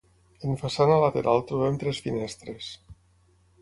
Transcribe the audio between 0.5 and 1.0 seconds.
façana